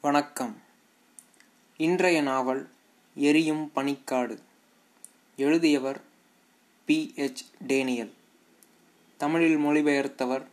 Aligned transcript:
வணக்கம். 0.00 0.62
இன்றைய 1.76 2.22
நாவல் 2.22 2.70
எரியும் 3.14 3.70
பனிக்காடு. 3.74 4.38
எழுதியவர் 5.36 6.00
பி. 6.84 7.12
எச். 7.16 7.44
டேனியல். 7.66 8.12
தமிழில் 9.16 9.56
மொழிபெயர்த்தவர் 9.56 10.46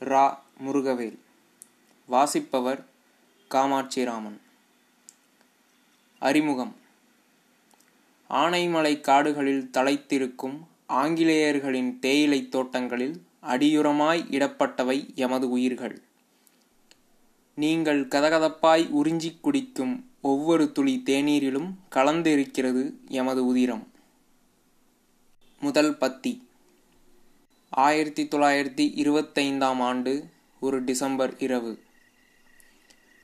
ரா. 0.00 0.38
முருகவேல். 0.66 1.18
வாசிப்பவர் 2.06 2.84
காமாட்சிராமன். 3.50 4.40
அறிமுகம். 6.18 6.76
ஆனைமலை 8.30 9.00
காடுகளில் 9.00 9.70
தலைத்திருக்கும் 9.72 10.60
ஆங்கிலேயர்களின் 10.88 11.98
தேயிலைத் 11.98 12.50
தோட்டங்களில் 12.50 13.26
அடியுரமாய் 13.42 14.24
இடப்பட்டவை 14.30 15.14
எமது 15.14 15.50
உயிர்கள். 15.50 16.03
நீங்கள் 17.56 18.06
கதகதப்பாய் 18.06 18.88
உறிஞ்சிக் 19.02 19.40
குடிக்கும் 19.40 20.10
ஒவ்வொரு 20.20 20.72
துளி 20.72 21.02
தேநீரிலும் 21.06 21.74
கலந்திருக்கிறது 21.90 22.92
எமது 23.08 23.46
உதிரம். 23.46 23.88
முதல் 25.60 25.98
பத்தி. 25.98 26.48
ஆயிரத்தி 27.70 28.24
தொள்ளாயிரத்தி 28.24 28.92
இருபத்தைந்தாம் 28.96 29.78
ஆண்டு 29.78 30.24
ஒரு 30.60 30.84
டிசம்பர் 30.84 31.34
இரவு. 31.38 31.82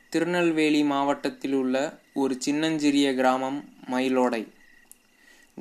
திருநெல்வேலி 0.08 0.84
மாவட்டத்தில் 0.84 1.52
உள்ள 1.52 2.00
ஒரு 2.14 2.36
சின்னஞ்சிறிய 2.38 3.14
கிராமம் 3.14 3.64
மயிலோடை. 3.86 4.48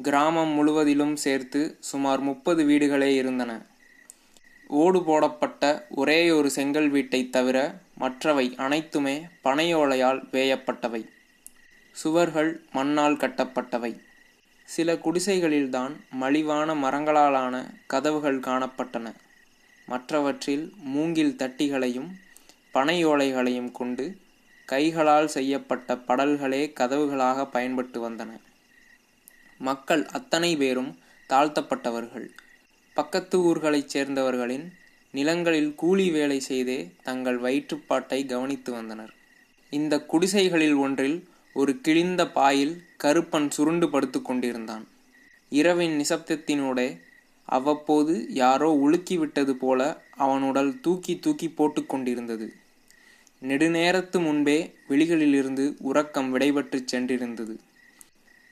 கிராமம் 0.01 0.49
முழுவதிலும் 0.49 1.15
சேர்த்து 1.15 1.77
சுமார் 1.79 2.20
முப்பது 2.20 2.65
வீடுகளே 2.65 3.15
இருந்தன. 3.15 3.65
ஓடு 4.71 5.03
போடப்பட்ட 5.03 5.87
ஒரேயொரு 5.97 6.45
செங்கல் 6.45 6.89
வீட்டைத் 6.89 7.31
தவிர 7.31 7.79
மற்றவை 7.95 8.55
அனைத்துமே 8.55 9.27
பனையோலையால் 9.43 10.21
வேயப்பட்டவை. 10.31 11.09
சுவர்கள் 11.91 12.63
மண்ணால் 12.73 13.17
கட்டப்பட்டவை. 13.17 13.99
சில 14.63 14.93
குடிசைகளில்தான் 14.93 15.91
மலிவான 16.09 16.76
மரங்களாலான 16.76 17.65
கதவுகள் 17.87 18.39
காணப்பட்டன. 18.39 19.13
மற்றவற்றில் 19.85 20.73
மூங்கில் 20.77 21.35
தட்டிகளையும் 21.37 22.11
பனையோலைகளையும் 22.73 23.71
கொண்டு 23.71 24.17
கைகளால் 24.65 25.27
செய்யப்பட்ட 25.27 25.95
படல்களே 25.95 26.73
கதவுகளாக 26.79 27.45
பயன்பட்டு 27.45 28.09
வந்தன. 28.09 28.37
மக்கள் 29.57 30.05
அத்தனை 30.05 30.57
பேரும் 30.57 30.99
தாழ்த்தப்பட்டவர்கள். 31.29 32.27
பக்கத்து 32.99 33.35
ஊர்களைச் 33.49 33.91
சேர்ந்தவர்களின் 33.93 34.65
நிலங்களில் 35.13 35.75
கூலி 35.75 36.05
வேலை 36.11 36.39
செய்தே 36.39 36.77
தங்கள் 37.03 37.37
வயிற்றுப்பாட்டை 37.41 38.19
கவனித்து 38.25 38.71
வந்தனர். 38.71 39.13
இந்த 39.69 39.95
குடிசைகளில் 40.05 40.75
ஒன்றில் 40.75 41.17
ஒரு 41.53 41.81
கிழிந்த 41.81 42.21
பாயில் 42.31 42.73
கருப்பன் 43.03 43.49
சுருண்டு 43.49 43.89
படுத்து 43.89 44.21
கொண்டிருந்தான். 44.21 44.87
இரவின் 45.49 45.95
நிசப்தத்தினூடே 45.99 46.87
அவ்வப்போது 47.45 48.13
யாரோ 48.33 48.70
உலுக்கிவிட்டது 48.85 49.53
போல 49.53 49.81
அவன் 50.15 50.41
உடல் 50.41 50.73
தூக்கி 50.81 51.20
தூக்கி 51.20 51.49
போட்டு 51.49 51.85
கொண்டிருந்தது. 51.85 52.47
நெடுநேரத்து 53.41 54.17
முன்பே 54.21 54.57
விழிகளிலிருந்து 54.89 55.65
உறக்கம் 55.79 56.29
விடைபெற்றுச் 56.31 56.95
சென்றிருந்தது. 56.95 57.55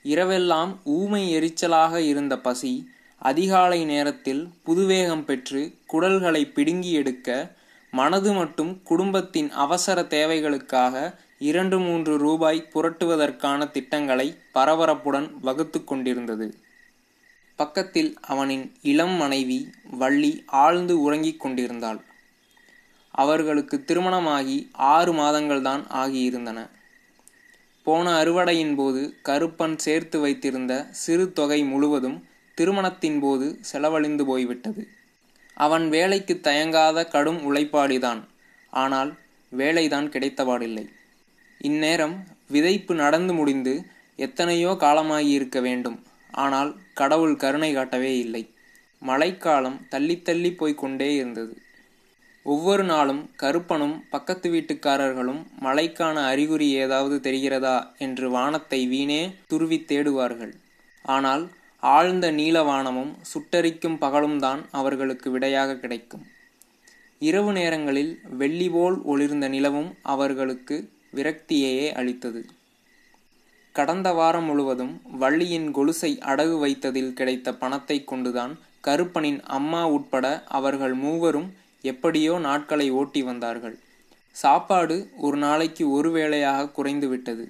இரவெல்லாம் 0.04 0.72
ஊமை 0.96 1.22
எரிச்சலாக 1.36 1.96
இருந்த 1.96 2.36
பசி 2.38 2.72
அதிகாலை 3.18 3.84
நேரத்தில் 3.84 4.48
புதுவேகம் 4.66 5.24
பெற்று 5.24 5.74
குடல்களை 5.92 6.52
பிடுங்கி 6.52 6.92
எடுக்க 6.92 7.56
மனது 7.90 8.32
மட்டும் 8.32 8.82
குடும்பத்தின் 8.82 9.50
அவசர 9.50 10.02
தேவைகளுக்காக 10.02 11.14
இரண்டு 11.38 11.78
மூன்று 11.78 12.18
ரூபாய் 12.18 12.68
புரட்டுவதற்கான 12.74 13.70
திட்டங்களை 13.70 14.38
பரபரப்புடன் 14.54 15.30
வகுத்து 15.40 15.84
கொண்டிருந்தது. 15.84 16.54
பக்கத்தில் 17.56 18.16
அவனின் 18.20 18.72
இளம் 18.82 19.12
மனைவி 19.12 19.70
வள்ளி 19.90 20.44
ஆழ்ந்து 20.46 21.00
உறங்கிக் 21.00 21.40
கொண்டிருந்தாள். 21.40 22.04
அவர்களுக்கு 23.10 23.84
திருமணமாகி 23.84 24.70
ஆறு 24.72 25.12
மாதங்கள்தான் 25.12 25.82
ஆகியிருந்தன. 25.88 26.70
போன 27.82 28.24
அறுவடையின் 28.24 28.74
போது 28.74 29.14
கருப்பன் 29.24 29.76
சேர்த்து 29.76 30.20
வைத்திருந்த 30.20 30.86
சிறு 30.90 31.32
தொகை 31.32 31.64
முழுவதும் 31.64 32.27
திருமணத்தின் 32.58 33.18
போது 33.20 33.46
செலவழிந்து 33.60 34.24
போய்விட்டது. 34.26 34.82
அவன் 35.56 35.86
வேலைக்கு 35.88 36.34
தயங்காத 36.42 37.04
கடும் 37.08 37.40
உழைப்பாடிதான் 37.48 38.20
ஆனால் 38.72 39.10
வேலைதான் 39.52 40.08
கிடைத்தபாடில்லை. 40.14 40.84
இந்நேரம் 41.60 42.16
விதைப்பு 42.52 42.92
நடந்து 42.94 43.32
முடிந்து 43.34 43.74
எத்தனையோ 44.18 44.70
காலமாகி 44.78 45.30
இருக்க 45.30 45.58
வேண்டும். 45.60 45.98
ஆனால் 46.34 46.70
கடவுள் 46.94 47.34
கருணை 47.36 47.70
காட்டவே 47.74 48.12
இல்லை. 48.18 48.42
மழைக்காலம் 49.02 49.78
தள்ளி 49.88 50.16
தள்ளி 50.22 50.50
போய்க் 50.52 50.78
கொண்டே 50.78 51.08
இருந்தது. 51.14 51.54
ஒவ்வொரு 52.46 52.84
நாளும் 52.84 53.22
கருப்பனும் 53.36 53.96
பக்கத்து 54.10 54.48
வீட்டுக்காரர்களும் 54.50 55.42
மழைக்கான 55.62 56.16
அறிகுறி 56.26 56.68
ஏதாவது 56.84 57.16
தெரிகிறதா 57.26 57.76
என்று 57.98 58.26
வானத்தை 58.30 58.80
வீணே 58.86 59.22
துருவி 59.46 59.78
தேடுவார்கள். 59.88 60.54
ஆனால் 61.04 61.44
ஆழ்ந்த 61.82 62.26
நீலவானமும் 62.32 63.12
சுட்டரிக்கும் 63.30 63.98
பகலும் 63.98 64.38
தான் 64.38 64.60
அவர்களுக்கு 64.70 65.28
விடையாக 65.30 65.76
கிடைக்கும். 65.82 66.24
இரவு 67.18 67.52
நேரங்களில் 67.52 68.12
வெள்ளி 68.40 68.68
போல் 68.68 68.96
ஒளிர்ந்த 69.02 69.46
நிலவும் 69.48 69.90
அவர்களுக்கு 70.02 70.76
விரக்தியையே 71.16 71.86
அளித்தது. 72.00 72.40
கடந்த 73.74 74.08
வாரம் 74.12 74.44
முழுவதும் 74.44 74.94
வள்ளியின் 75.22 75.68
கொலுசை 75.76 76.10
அடகு 76.30 76.56
வைத்ததில் 76.64 77.12
கிடைத்த 77.12 77.54
பணத்தை 77.54 77.98
கொண்டுதான் 78.04 78.54
கருப்பனின் 78.86 79.40
அம்மா 79.58 79.82
உட்பட 79.96 80.26
அவர்கள் 80.58 80.94
மூவரும் 80.94 81.48
எப்படியோ 81.84 82.34
நாட்களை 82.38 82.88
ஓட்டி 82.90 83.22
வந்தார்கள். 83.22 83.76
சாப்பாடு 84.36 84.96
ஒரு 85.16 85.36
நாளைக்கு 85.36 85.84
ஒரு 85.90 86.10
வேளையாக 86.10 86.68
குறைந்து 86.68 87.08
விட்டது 87.08 87.46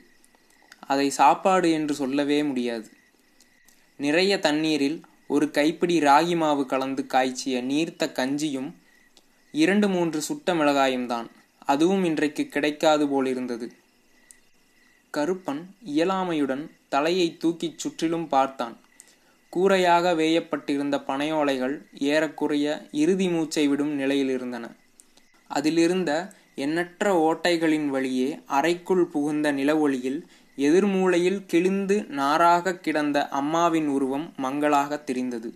அதை 0.93 1.09
சாப்பாடு 1.21 1.69
என்று 1.79 1.95
சொல்லவே 1.95 2.39
முடியாது. 2.43 2.89
நிறைய 4.01 4.33
தண்ணீரில் 4.39 4.99
ஒரு 5.27 5.51
கைப்பிடி 5.51 6.01
ராகி 6.01 6.37
மாவு 6.37 6.67
கலந்து 6.67 7.07
காய்ச்சிய 7.07 7.63
நீர்த்த 7.63 8.07
கஞ்சியும் 8.13 8.71
இரண்டு 9.55 9.89
மூன்று 9.89 10.23
சுட்ட 10.23 10.55
மிளகாயும் 10.55 11.07
தான் 11.07 11.29
அதுவும் 11.67 12.05
இன்றைக்கு 12.05 12.45
கிடைக்காது 12.49 13.09
போலிருந்தது. 13.09 13.67
கருப்பன் 15.15 15.63
இயலாமையுடன் 15.87 16.65
தலையை 16.89 17.37
தூக்கிச் 17.37 17.79
சுற்றிலும் 17.79 18.29
பார்த்தான். 18.29 18.77
கூரையாக 19.53 20.15
வேயப்பட்டிருந்த 20.15 20.97
பனையோலைகள் 21.07 21.77
ஏறக்குறைய 21.99 22.67
இறுதி 22.93 23.29
மூச்சை 23.29 23.65
விடும் 23.69 23.93
நிலையில் 23.95 24.29
இருந்தன 24.29 24.67
அதிலிருந்த 25.51 26.11
எண்ணற்ற 26.55 27.13
ஓட்டைகளின் 27.19 27.87
வழியே 27.87 28.29
அறைக்குள் 28.47 29.07
புகுந்த 29.07 29.53
நில 29.53 29.79
ஒளியில் 29.79 30.21
எதிர்மூலையில் 30.59 31.41
கிழிந்து 31.47 31.97
நாராக 32.09 32.75
கிடந்த 32.77 33.29
அம்மாவின் 33.29 33.89
உருவம் 33.89 34.33
மங்களாக 34.37 34.99
தெரிந்தது. 34.99 35.55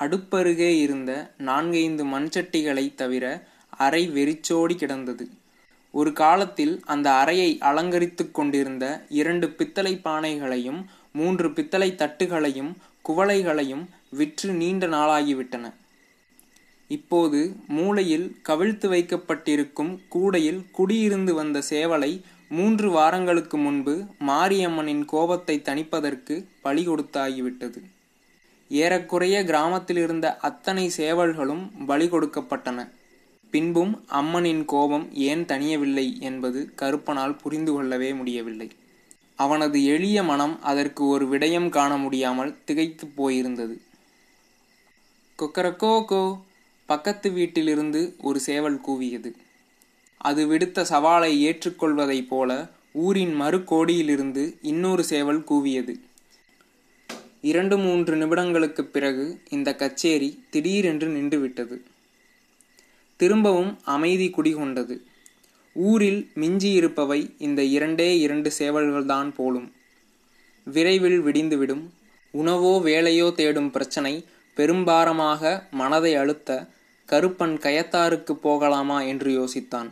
அடுப்பருகே 0.00 0.70
இருந்த 0.78 1.12
நான்கைந்து 1.38 2.04
மண்சட்டிகளை 2.06 2.94
தவிர 2.94 3.24
அறை 3.76 4.08
வெறிச்சோடி 4.08 4.74
கிடந்தது. 4.74 5.30
ஒரு 5.94 6.12
காலத்தில் 6.12 6.74
அந்த 6.84 7.08
அறையை 7.12 7.58
அலங்கரித்துக் 7.60 8.34
கொண்டிருந்த 8.34 8.84
இரண்டு 9.08 9.50
பித்தளை 9.50 10.00
பானைகளையும் 10.04 10.80
மூன்று 11.12 11.52
பித்தளை 11.52 11.94
தட்டுகளையும் 11.98 12.72
குவளைகளையும் 13.08 13.84
விற்று 14.10 14.52
நீண்ட 14.52 14.86
நாளாகிவிட்டன. 14.86 15.66
இப்போது 16.90 17.40
மூளையில் 17.68 18.36
கவிழ்த்து 18.48 18.88
வைக்கப்பட்டிருக்கும் 18.88 19.92
கூடையில் 20.08 20.62
குடியிருந்து 20.78 21.32
வந்த 21.32 21.62
சேவலை 21.70 22.12
மூன்று 22.50 22.90
வாரங்களுக்கு 22.90 23.56
முன்பு 23.56 23.94
மாரியம்மனின் 24.18 25.04
கோபத்தை 25.04 25.56
தணிப்பதற்கு 25.64 26.34
பலி 26.60 26.82
கொடுத்தாகிவிட்டது. 26.88 27.80
ஏறக்குறைய 28.70 29.36
கிராமத்தில் 29.44 29.96
இருந்த 29.96 30.26
அத்தனை 30.48 30.84
சேவல்களும் 30.96 31.64
பலி 31.86 32.06
கொடுக்கப்பட்டன. 32.06 32.78
பின்பும் 33.50 33.92
அம்மனின் 34.08 34.64
கோபம் 34.64 35.06
ஏன் 35.28 35.44
தணியவில்லை 35.44 36.06
என்பது 36.20 36.60
கருப்பனால் 36.74 37.38
புரிந்து 37.42 37.72
கொள்ளவே 37.72 38.10
முடியவில்லை. 38.12 38.68
அவனது 39.36 39.78
எளிய 39.84 40.22
மனம் 40.22 40.54
அதற்கு 40.62 41.02
ஒரு 41.06 41.26
விடயம் 41.26 41.68
காண 41.68 41.96
முடியாமல் 41.96 42.56
திகைத்து 42.64 43.06
போயிருந்தது. 43.16 43.76
கொக்கரக்கோ 45.38 45.92
கோ 46.04 46.22
பக்கத்து 46.86 47.28
வீட்டிலிருந்து 47.30 48.00
ஒரு 48.22 48.40
சேவல் 48.40 48.78
கூவியது. 48.86 49.30
அது 50.18 50.46
விடுத்த 50.46 50.84
சவாலை 50.90 51.38
ஏற்றுக்கொள்வதைப் 51.38 52.26
போல 52.26 52.68
ஊரின் 52.92 53.40
மறுகோடியிலிருந்து 53.40 54.58
இன்னொரு 54.62 55.04
சேவல் 55.04 55.44
கூவியது. 55.44 55.94
இரண்டு 57.40 57.78
மூன்று 57.78 58.16
நிமிடங்களுக்குப் 58.16 58.90
பிறகு 58.90 59.42
இந்த 59.48 59.74
கச்சேரி 59.74 60.44
திடீரென்று 60.50 61.08
நின்றுவிட்டது. 61.08 61.80
திரும்பவும் 63.16 63.78
அமைதி 63.84 64.32
குடிகொண்டது. 64.36 65.00
ஊரில் 65.72 66.30
மிஞ்சியிருப்பவை 66.34 67.34
இந்த 67.38 67.62
இரண்டே 67.62 68.18
இரண்டு 68.18 68.52
சேவல்கள்தான் 68.58 69.34
போலும். 69.34 69.72
விரைவில் 70.64 71.20
விடிந்துவிடும். 71.20 71.88
உணவோ 72.30 72.80
வேலையோ 72.84 73.32
தேடும் 73.32 73.70
பிரச்சனை 73.70 74.24
பெரும்பாரமாக 74.56 75.62
மனதை 75.70 76.14
அழுத்த 76.14 76.66
கருப்பன் 77.06 77.58
கயத்தாருக்கு 77.58 78.32
போகலாமா 78.32 79.02
என்று 79.02 79.44
யோசித்தான். 79.44 79.90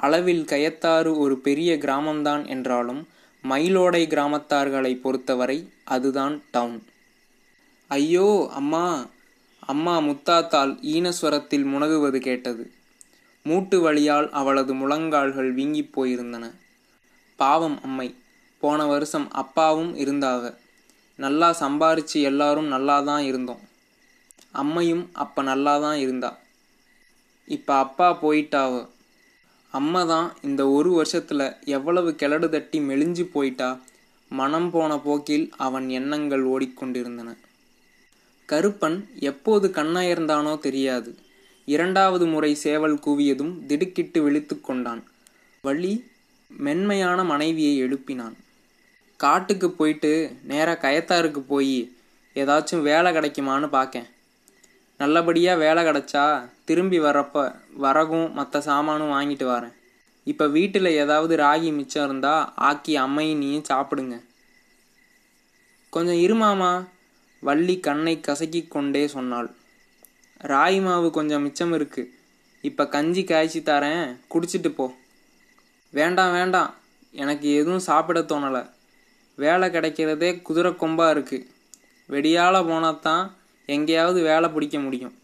அளவில் 0.00 0.44
கயத்தாறு 0.44 1.18
ஒரு 1.18 1.38
பெரிய 1.38 1.76
கிராமம்தான் 1.76 2.44
என்றாலும் 2.46 3.02
மயிலோடை 3.44 4.02
கிராமத்தார்களை 4.06 4.92
பொறுத்தவரை 5.00 5.58
அதுதான் 5.84 6.42
டவுன் 6.50 6.78
ஐயோ 7.90 8.28
அம்மா 8.50 8.84
அம்மா 9.62 9.94
முத்தாத்தால் 10.00 10.72
ஈனஸ்வரத்தில் 10.94 11.64
முனகுவது 11.64 12.18
கேட்டது. 12.18 12.64
மூட்டு 13.42 13.76
வழியால் 13.80 14.28
அவளது 14.30 14.72
முழங்கால்கள் 14.74 15.50
வீங்கிப் 15.52 15.92
போயிருந்தன. 15.94 16.44
பாவம் 17.36 17.78
அம்மை 17.82 18.08
போன 18.62 18.86
வருஷம் 18.86 19.26
அப்பாவும் 19.32 19.92
இருந்தாவ 19.94 20.42
நல்லா 21.18 21.48
சம்பாரிச்சு 21.60 22.18
எல்லாரும் 22.22 22.66
நல்லா 22.66 22.96
தான் 23.00 23.24
இருந்தோம். 23.24 23.62
அம்மையும் 24.52 25.04
அப்ப 25.12 25.42
நல்லா 25.42 25.74
தான் 25.78 25.98
இருந்தா. 25.98 26.30
இப்ப 27.48 27.74
அப்பா 27.74 28.08
போயிட்டாவ? 28.22 28.72
அம்மா 29.74 30.04
தான் 30.04 30.32
இந்த 30.42 30.68
ஒரு 30.68 30.90
வருஷத்தில் 30.90 31.56
எவ்வளவு 31.64 32.10
கிளடு 32.14 32.48
தட்டி 32.48 32.78
மெலிஞ்சு 32.80 33.24
போயிட்டா 33.32 33.80
மனம் 34.30 34.70
போன 34.70 34.98
போக்கில் 34.98 35.52
அவன் 35.56 35.88
எண்ணங்கள் 35.88 36.44
ஓடிக்கொண்டிருந்தன. 36.44 37.36
கருப்பன் 38.48 39.06
எப்போது 39.20 39.68
கண்ணயர்ந்தானோ 39.68 40.58
தெரியாது. 40.58 41.18
இரண்டாவது 41.64 42.26
முறை 42.26 42.54
சேவல் 42.54 42.98
கூவியதும் 43.06 43.66
திடுக்கிட்டு 43.66 44.22
விழித்து 44.22 44.60
கொண்டான். 44.60 45.02
வள்ளி 45.62 46.04
மென்மையான 46.50 47.24
மனைவியை 47.24 47.74
எழுப்பினான். 47.82 48.36
காட்டுக்கு 49.16 49.70
போயிட்டு 49.70 50.12
நேராக 50.42 50.82
கயத்தாருக்கு 50.88 51.38
போய் 51.38 51.94
ஏதாச்சும் 52.36 52.82
வேலை 52.82 53.12
கிடைக்குமான்னு 53.12 53.68
பார்க்கேன் 53.68 54.08
நல்லபடியாக 55.00 55.62
வேலை 55.64 55.82
கிடைச்சா 55.84 56.24
திரும்பி 56.64 56.98
வரப்ப 57.00 57.54
வரகும் 57.84 58.32
மற்ற 58.32 58.60
சாமானும் 58.60 59.12
வாங்கிட்டு 59.16 59.44
வரேன். 59.44 59.74
இப்போ 60.26 60.46
வீட்டில் 60.46 60.96
ஏதாவது 61.02 61.36
ராகி 61.36 61.68
மிச்சம் 61.72 62.04
இருந்தால் 62.04 62.48
ஆக்கி 62.68 62.94
அம்மையும் 62.96 63.42
நீயும் 63.42 63.68
சாப்பிடுங்க. 63.70 64.16
கொஞ்சம் 65.90 66.20
இருமாமா 66.24 66.72
வள்ளி 67.42 67.80
கண்ணை 67.80 68.20
கசக்கி 68.20 68.68
கொண்டே 68.68 69.08
சொன்னாள். 69.08 69.48
ராகி 70.44 70.80
மாவு 70.82 71.10
கொஞ்சம் 71.10 71.42
மிச்சம் 71.42 71.72
இருக்கு. 71.72 72.02
இப்போ 72.64 72.86
கஞ்சி 72.86 73.24
காய்ச்சி 73.24 73.60
தரேன் 73.60 74.04
குடிச்சிட்டு 74.34 74.68
போ. 74.68 74.86
வேண்டாம் 75.90 76.32
வேண்டாம். 76.32 76.74
எனக்கு 77.14 77.54
எதுவும் 77.54 77.86
சாப்பிட 77.90 78.20
தோணலை. 78.20 78.62
வேலை 79.36 79.68
கிடைக்கிறதே 79.68 80.42
குதிரை 80.42 80.72
கொம்பாக 80.72 81.14
இருக்குது 81.14 81.46
வெடியால் 82.08 82.66
போனால் 82.66 83.00
தான் 83.00 83.24
எங்கேயாவது 83.68 84.22
வேலை 84.22 84.50
பிடிக்க 84.50 84.78
முடியும் 84.78 85.14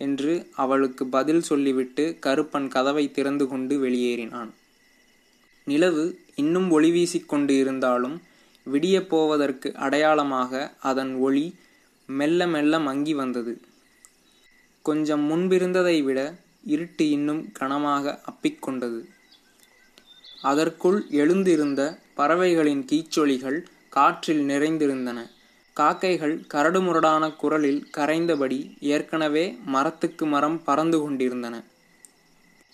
என்று 0.00 0.32
அவளுக்கு 0.54 1.06
பதில் 1.06 1.42
சொல்லிவிட்டு 1.42 2.18
கருப்பன் 2.26 2.68
கதவை 2.68 3.10
திறந்து 3.10 3.48
கொண்டு 3.48 3.74
வெளியேறினான். 3.84 4.50
நிலவு 5.66 6.04
இன்னும் 6.34 6.70
ஒளி 6.70 6.90
வீசிக்கொண்டு 6.90 7.50
இருந்தாலும் 7.50 8.16
விடியப் 8.66 9.08
போவதற்கு 9.08 9.68
அடையாளமாக 9.76 10.52
அதன் 10.80 11.14
ஒளி 11.14 11.46
மெல்ல 12.08 12.46
மெல்ல 12.46 12.78
மங்கி 12.78 13.14
வந்தது. 13.14 13.60
கொஞ்சம் 14.82 15.24
முன்பிருந்ததை 15.30 15.96
விட 16.02 16.20
இருட்டு 16.64 17.04
இன்னும் 17.10 17.42
கனமாக 17.52 18.20
அப்பிக்கொண்டது 18.30 19.00
அதற்குள் 20.42 20.98
எழுந்திருந்த 21.10 21.82
பறவைகளின் 22.14 22.84
கீச்சொலிகள் 22.90 23.58
காற்றில் 23.88 24.44
நிறைந்திருந்தன. 24.48 25.18
காக்கைகள் 25.78 26.36
கரடுமுரடான 26.54 27.36
குரலில் 27.36 27.80
கரைந்தபடி 27.96 28.58
ஏற்கனவே 28.80 29.44
மரத்துக்கு 29.66 30.26
மரம் 30.26 30.64
பறந்து 30.64 30.98
கொண்டிருந்தன. 31.00 31.64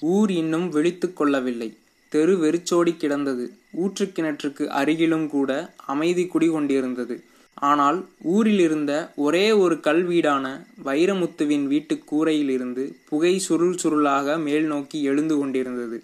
ஊர் 0.00 0.30
இன்னும் 0.30 0.68
விழித்து 0.68 1.12
கொள்ளவில்லை. 1.12 1.68
தெரு 2.12 2.38
வெறிச்சோடி 2.38 2.96
கிடந்தது. 2.96 3.44
ஊற்றுக்கிணற்றுக்கு 3.82 4.64
அருகிலும் 4.80 5.26
கூட 5.26 5.50
அமைதி 5.86 6.24
குடிகொண்டிருந்தது 6.24 7.16
ஆனால் 7.54 7.98
ஊரில் 8.22 8.58
இருந்த 8.58 8.92
ஒரே 9.16 9.52
ஒரு 9.52 9.80
கல் 9.80 10.04
வீடான 10.08 10.44
வைரமுத்துவின் 10.84 11.64
வீட்டு 11.64 11.94
கூரையிலிருந்து 12.10 12.84
புகை 13.08 13.38
சுருள் 13.38 13.76
சுருளாக 13.82 14.42
மேல் 14.42 14.64
நோக்கி 14.64 15.02
எழுந்து 15.02 15.36
கொண்டிருந்தது. 15.36 15.98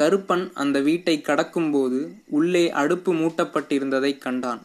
கருப்பன் 0.00 0.50
அந்த 0.54 0.80
வீட்டை 0.80 1.22
கடக்கும்போது 1.28 1.98
உள்ளே 2.28 2.70
அடுப்பு 2.70 3.14
மூட்டப்பட்டிருந்ததைக் 3.14 4.18
கண்டான். 4.18 4.62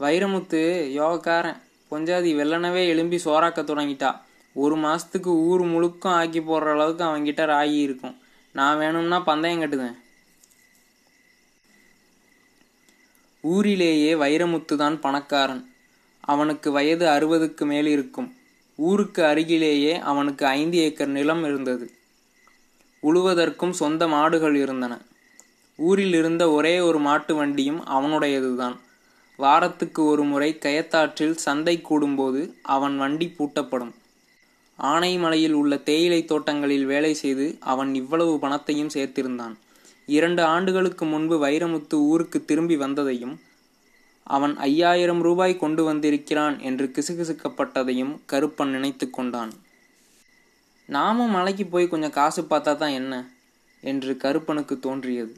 வைரமுத்து 0.00 0.60
யோகக்காரன் 1.00 1.58
பொஞ்சாதி 1.90 2.30
வெள்ளனவே 2.40 2.82
எழும்பி 2.86 3.16
சோறாக்க 3.24 3.60
தொடங்கிட்டா. 3.62 4.10
ஒரு 4.54 4.76
மாதத்துக்கு 4.76 5.30
ஊர் 5.30 5.62
முழுக்கும் 5.62 6.14
ஆக்கி 6.20 6.40
போடுற 6.40 6.70
அளவுக்கு 6.70 7.04
அவன்கிட்ட 7.04 7.42
ராகி 7.54 7.78
இருக்கும். 7.80 8.16
நான் 8.52 8.78
வேணும்னா 8.78 9.20
பந்தயம் 9.20 9.62
கட்டுதேன் 9.62 9.98
ஊரிலேயே 13.40 14.14
வைரமுத்து 14.14 14.74
தான் 14.76 15.00
பணக்காரன். 15.00 15.62
அவனுக்கு 16.20 16.70
வயது 16.70 17.06
அறுபதுக்கு 17.06 17.64
மேல் 17.66 17.86
இருக்கும். 17.86 18.28
ஊருக்கு 18.76 19.24
அருகிலேயே 19.24 19.98
அவனுக்கு 19.98 20.46
ஐந்து 20.46 20.76
ஏக்கர் 20.78 21.08
நிலம் 21.08 21.44
இருந்தது. 21.44 21.86
உழுவதற்கும் 23.02 23.70
சொந்த 23.70 24.08
மாடுகள் 24.08 24.54
இருந்தன. 24.54 25.00
ஊரில் 25.76 26.14
இருந்த 26.14 26.50
ஒரே 26.50 26.80
ஒரு 26.80 26.98
மாட்டு 26.98 27.34
வண்டியும் 27.34 27.80
அவனுடையதுதான். 27.86 28.76
வாரத்துக்கு 29.40 30.04
ஒரு 30.04 30.22
முறை 30.24 30.50
கயத்தாற்றில் 30.60 31.40
சந்தை 31.44 31.74
கூடும்போது 31.82 32.40
அவன் 32.62 32.96
வண்டி 32.98 33.26
பூட்டப்படும். 33.38 33.92
ஆனைமலையில் 34.78 35.52
உள்ள 35.52 35.76
தேயிலை 35.76 36.24
தோட்டங்களில் 36.24 36.86
வேலை 36.86 37.12
செய்து 37.14 37.46
அவன் 37.60 37.94
இவ்வளவு 37.94 38.38
பணத்தையும் 38.38 38.92
சேர்த்திருந்தான். 38.94 39.54
இரண்டு 40.06 40.42
ஆண்டுகளுக்கு 40.44 41.04
முன்பு 41.04 41.36
வைரமுத்து 41.46 41.94
ஊருக்கு 41.94 42.44
திரும்பி 42.44 42.76
வந்ததையும் 42.76 43.34
அவன் 44.26 44.56
ஐயாயிரம் 44.56 45.22
ரூபாய் 45.22 45.56
கொண்டு 45.56 45.84
வந்திருக்கிறான் 45.84 46.56
என்று 46.58 46.86
கிசுகிசுக்கப்பட்டதையும் 46.94 48.14
கருப்பன் 48.32 48.70
நினைத்து 48.70 49.10
கொண்டான். 49.10 49.52
நாமும் 50.88 51.30
மலைக்கு 51.30 51.66
போய் 51.66 51.88
கொஞ்சம் 51.88 52.10
காசு 52.10 52.42
பார்த்தா 52.42 52.76
தான் 52.76 52.90
என்ன? 52.90 53.14
என்று 53.82 54.16
கருப்பனுக்கு 54.16 54.78
தோன்றியது. 54.78 55.34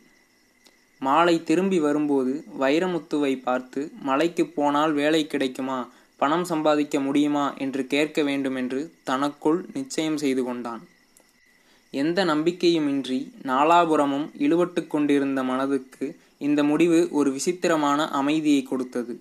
மாலை 1.03 1.35
திரும்பி 1.45 1.79
வரும்போது 1.81 2.33
வைரமுத்துவை 2.61 3.33
பார்த்து 3.43 3.81
மலைக்கு 4.03 4.45
போனால் 4.47 4.93
வேலை 4.93 5.27
கிடைக்குமா? 5.27 5.79
பணம் 6.17 6.45
சம்பாதிக்க 6.45 6.97
முடியுமா 7.01 7.45
என்று 7.55 7.83
கேட்க 7.87 8.23
வேண்டுமென்று 8.23 8.81
தனக்குள் 9.03 9.61
நிச்சயம் 9.75 10.17
செய்து 10.17 10.43
கொண்டான். 10.45 10.83
எந்த 11.93 12.25
நம்பிக்கையுமின்றி 12.25 13.19
நாலாபுரமும் 13.43 14.27
இழுபட்டு 14.39 14.87
கொண்டிருந்த 14.87 15.43
மனதுக்கு 15.43 16.07
இந்த 16.39 16.61
முடிவு 16.65 17.09
ஒரு 17.11 17.33
விசித்திரமான 17.33 18.09
அமைதியை 18.11 18.63
கொடுத்தது. 18.63 19.15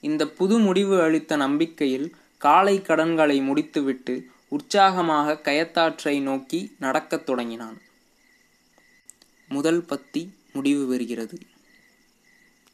இந்த 0.00 0.22
புது 0.38 0.58
முடிவு 0.58 0.96
அளித்த 1.00 1.36
நம்பிக்கையில் 1.36 2.06
காலை 2.38 2.76
கடன்களை 2.82 3.38
முடித்துவிட்டு 3.40 4.14
உற்சாகமாக 4.48 5.40
கயத்தாற்றை 5.44 6.14
நோக்கி 6.20 6.60
நடக்கத் 6.78 7.26
தொடங்கினான். 7.26 7.78
முதல் 9.48 9.82
பத்தி 9.82 10.22
முடிவு 10.52 10.84
பெறுகிறது. 10.86 11.36